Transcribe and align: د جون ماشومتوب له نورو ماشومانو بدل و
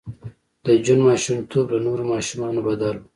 د 0.65 0.67
جون 0.83 0.99
ماشومتوب 1.07 1.65
له 1.73 1.79
نورو 1.85 2.03
ماشومانو 2.13 2.59
بدل 2.67 2.93
و 2.97 3.01